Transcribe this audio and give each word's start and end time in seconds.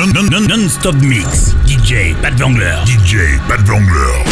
Non-stop 0.00 0.30
non, 0.30 0.46
non, 0.46 0.46
non 0.46 0.94
mix. 1.02 1.54
DJ 1.66 2.14
Pat 2.22 2.32
Vangler. 2.38 2.82
DJ 2.86 3.38
Pat 3.46 3.60
Vangler. 3.66 4.24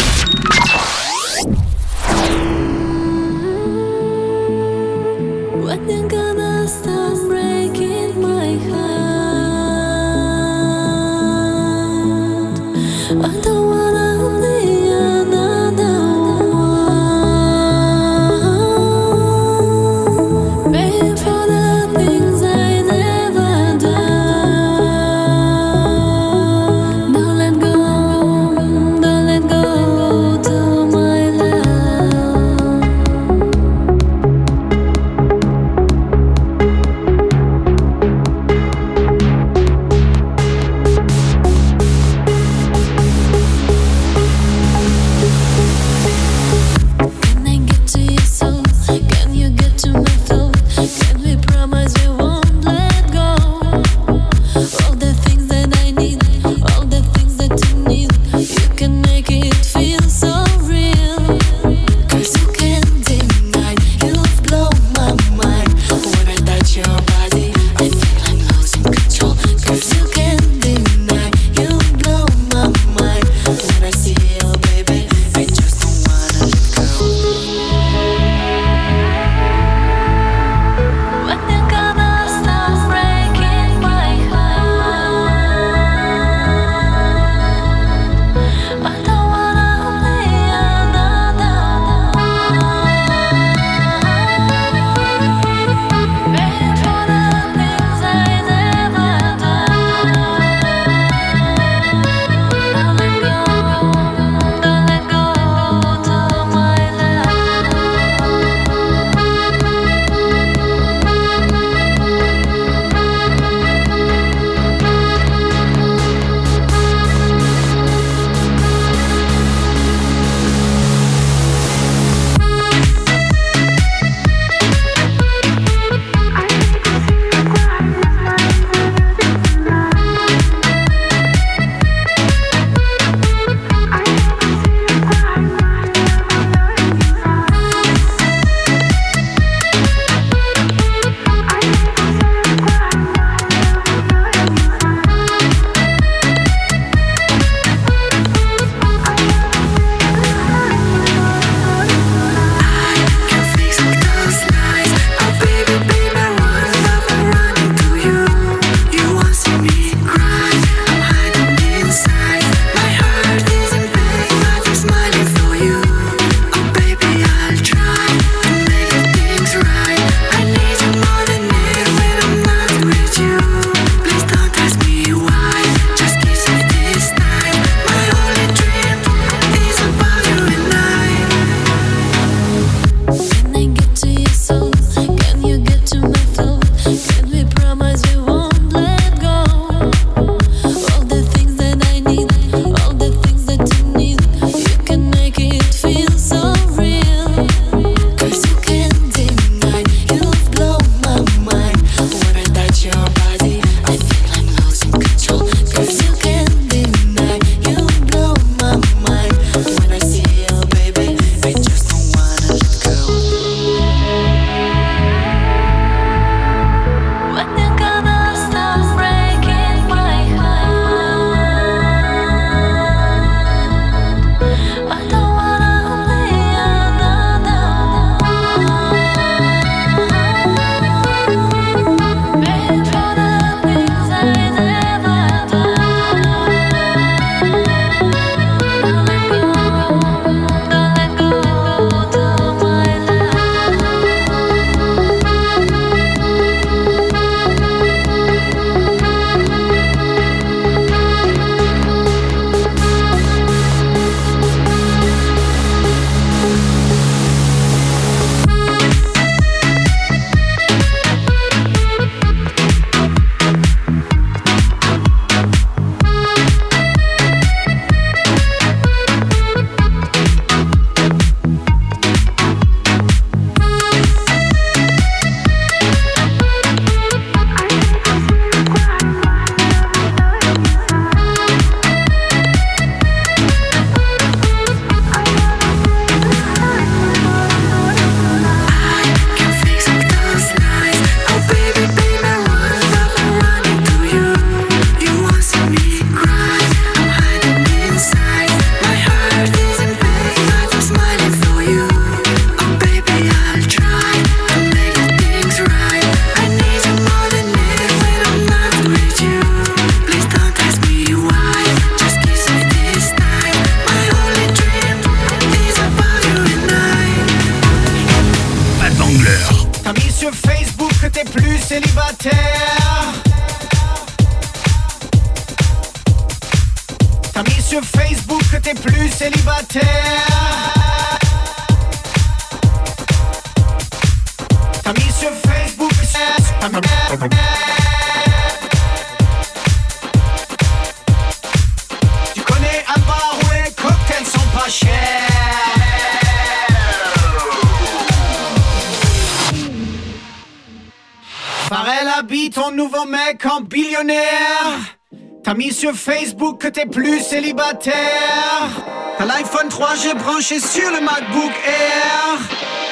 Que 356.59 356.67
t'es 356.67 356.85
plus 356.85 357.21
célibataire. 357.21 358.69
T'as 359.17 359.25
l'iPhone 359.25 359.69
3G 359.69 360.15
branché 360.15 360.59
sur 360.59 360.89
le 360.91 360.99
MacBook 360.99 361.51
Air. 361.65 362.39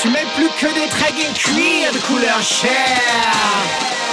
Tu 0.01 0.09
mets 0.09 0.25
plus 0.35 0.49
que 0.59 0.73
des 0.73 0.87
tracking 0.87 1.33
cuir 1.33 1.91
de 1.91 1.99
couleur 1.99 2.41
chair. 2.41 4.06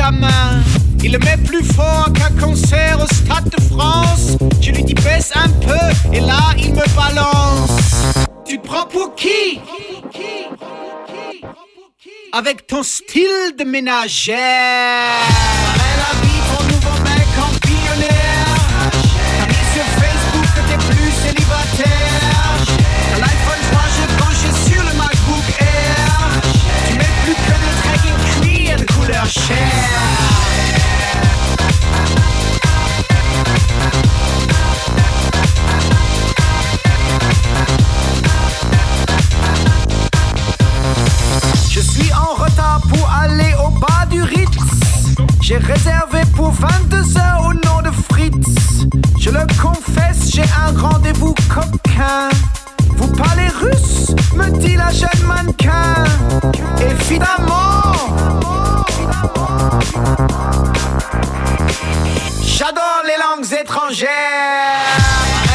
Gamin. 0.00 0.62
Il 1.02 1.18
met 1.18 1.36
plus 1.44 1.64
fort 1.64 2.08
qu'un 2.14 2.34
concert 2.40 2.98
au 3.04 3.06
Stade 3.06 3.50
de 3.56 3.60
France. 3.72 4.36
Je 4.60 4.70
lui 4.72 4.82
dis 4.84 4.94
baisse 4.94 5.32
un 5.34 5.50
peu 5.66 5.86
et 6.12 6.20
là 6.20 6.42
il 6.56 6.72
me 6.72 6.86
balance. 7.02 7.70
Tu 8.46 8.58
te 8.58 8.66
prends 8.66 8.86
pour 8.86 9.14
qui? 9.14 9.60
Avec 12.32 12.66
ton 12.66 12.82
style 12.82 13.54
de 13.58 13.64
ménagère. 13.64 14.36
Elle 15.88 16.02
habite 16.10 16.44
ton 16.52 16.62
nouveau 16.72 16.96
mec 17.08 17.30
en 17.46 17.50
billionnaire. 17.66 18.46
T'as 19.38 19.66
sur 19.74 19.86
Facebook 20.02 20.48
que 20.56 20.62
t'es 20.68 20.80
plus 20.88 21.10
célibataire. 21.24 22.52
L'iPhone 23.24 23.62
3, 23.70 23.82
j'ai 23.96 24.08
branché 24.18 24.50
sur 24.66 24.82
le 24.88 24.92
MacBook 25.00 25.48
Air. 25.60 26.12
Tu 26.86 26.92
mets 27.00 27.14
plus 27.24 27.38
que 27.46 27.56
des 27.64 27.74
tracking 27.82 28.18
cuir 28.40 28.76
de 28.78 28.86
couleur 28.92 29.26
chair. 29.26 29.79
Bas 43.80 44.06
du 44.10 44.22
Ritz. 44.22 44.50
J'ai 45.40 45.56
réservé 45.56 46.20
pour 46.36 46.52
22 46.52 47.16
heures 47.16 47.46
au 47.46 47.54
nom 47.54 47.82
de 47.82 47.90
Fritz. 48.10 48.86
Je 49.18 49.30
le 49.30 49.46
confesse, 49.60 50.30
j'ai 50.32 50.42
un 50.42 50.78
rendez-vous 50.78 51.34
coquin. 51.48 52.28
Vous 52.96 53.08
parlez 53.08 53.48
russe, 53.48 54.14
me 54.36 54.50
dit 54.58 54.76
la 54.76 54.90
jeune 54.90 55.26
mannequin. 55.26 56.04
Évidemment. 56.90 57.94
J'adore 62.42 63.02
les 63.06 63.16
langues 63.18 63.60
étrangères. 63.60 65.49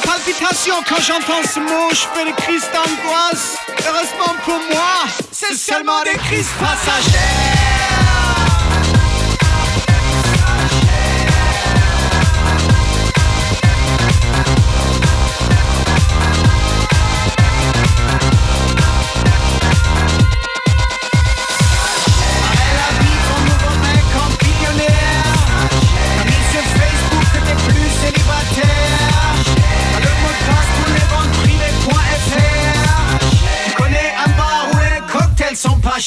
Palpitations 0.00 0.82
quand 0.88 1.00
j'entends 1.00 1.42
ce 1.42 1.58
mot, 1.58 1.90
je 1.90 2.06
fais 2.14 2.24
des 2.24 2.32
crises 2.32 2.68
d'angoisse. 2.72 3.56
Heureusement 3.86 4.34
pour 4.44 4.58
moi, 4.72 5.06
c'est 5.32 5.54
seulement 5.54 6.02
des 6.04 6.18
crises 6.18 6.50
passagères. 6.60 7.79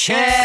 Chad. 0.03 0.42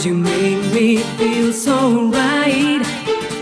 Sont 0.00 0.22
pas 0.22 0.74
me 0.74 0.96
feel 1.18 1.52
so 1.52 2.10
right. 2.10 2.80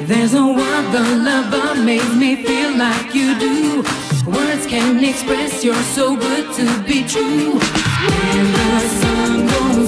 There's 0.02 0.32
no 0.32 0.56
other 0.56 1.16
lover 1.16 1.80
makes 1.80 2.12
me 2.14 2.42
feel 2.44 2.76
like 2.76 3.14
you 3.14 3.38
do. 3.38 3.82
Words 4.26 4.66
can't 4.66 5.02
express 5.04 5.62
you're 5.62 5.86
so 5.94 6.16
good 6.16 6.52
to 6.54 6.64
be 6.82 7.04
true. 7.06 7.52
When 7.52 8.44
the 8.58 8.80
sun 9.00 9.46
goes 9.46 9.87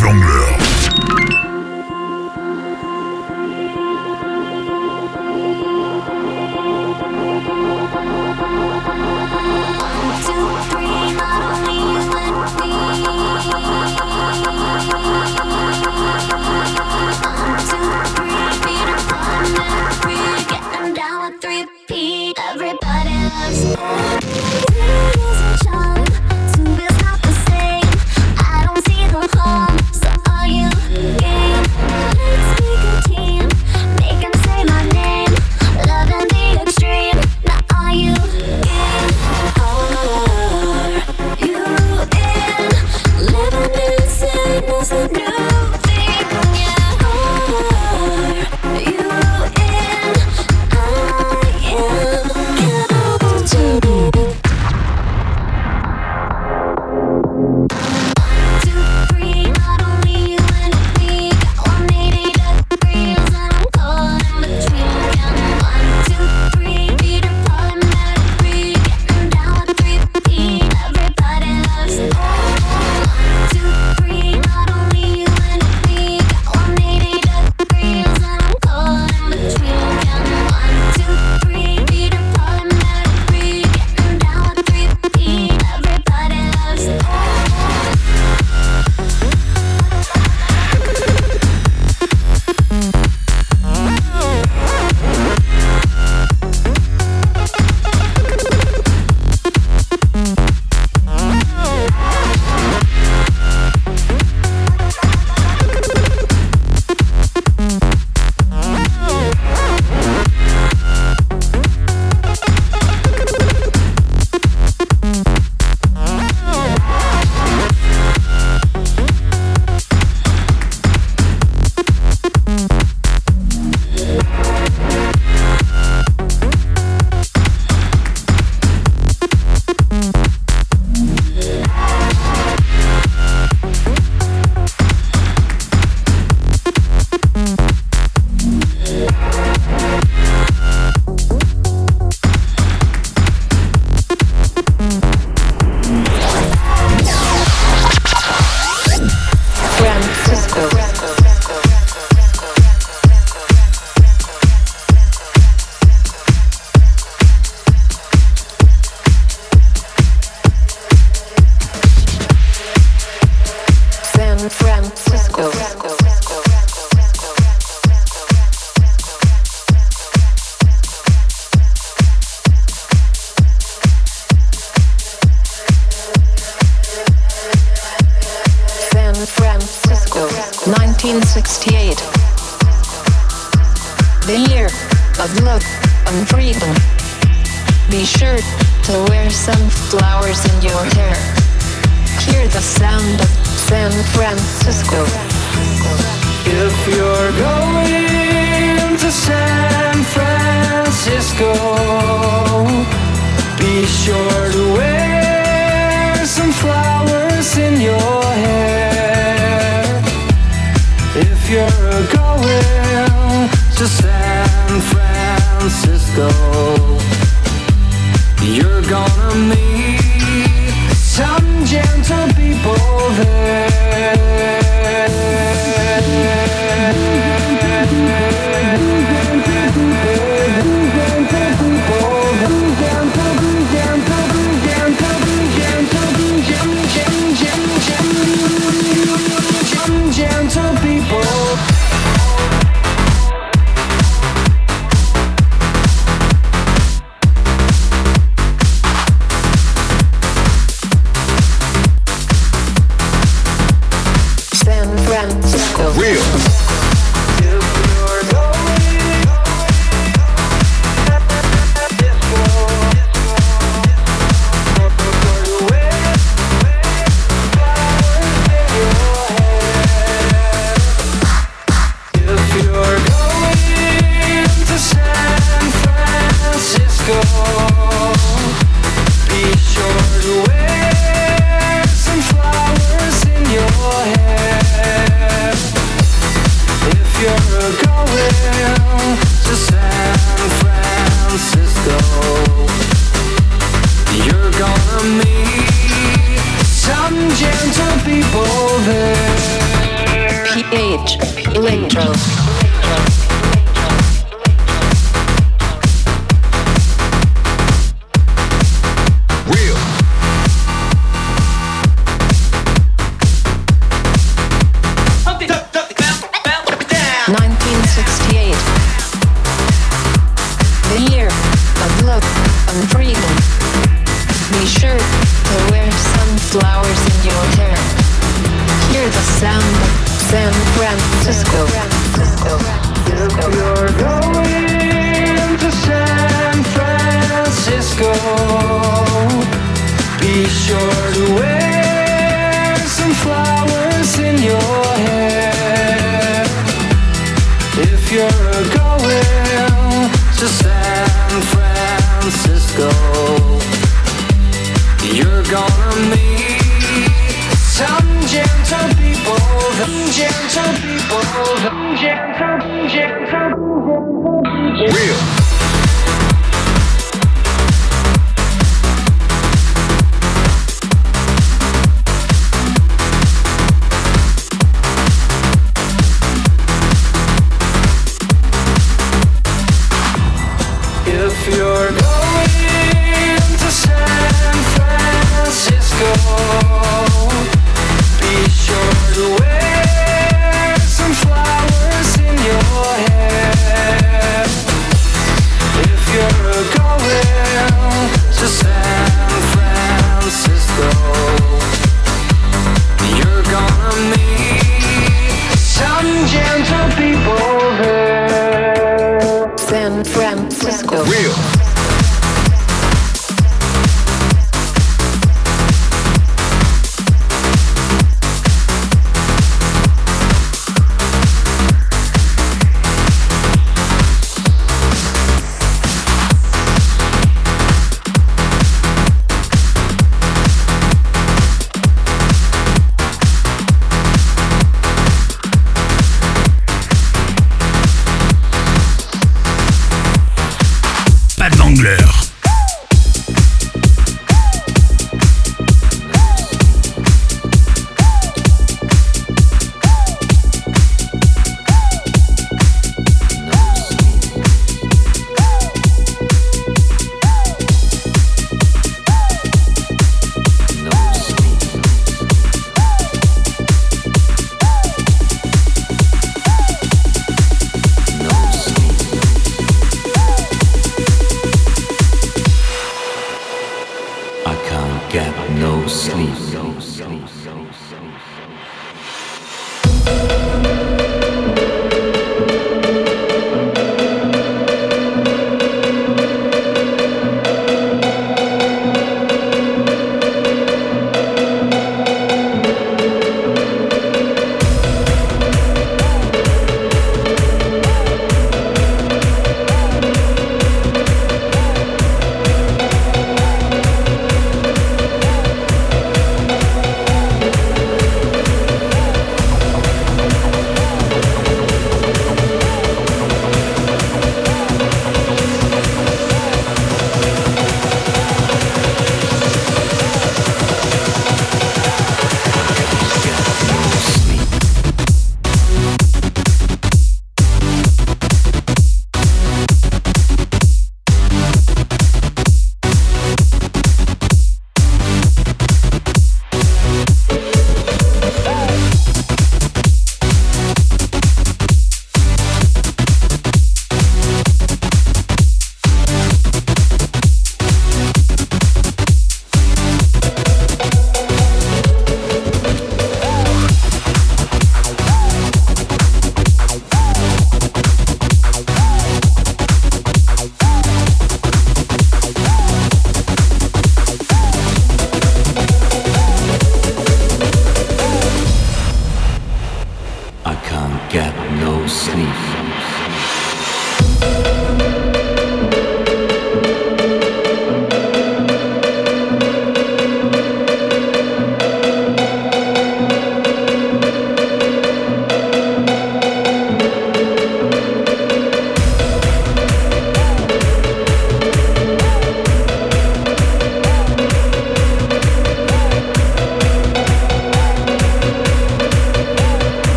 gonna 355.51 356.09
meet 356.09 357.11
some 357.57 358.07
gentle 358.25 358.87
people, 358.95 359.35
some 359.75 360.09
gentle 360.09 360.71
people, 360.79 361.21
some 361.59 361.95
gentle, 361.97 362.87
gentle, 362.87 362.87
gentle, 362.87 363.25
gentle. 363.27 364.95
Real. 364.95 365.40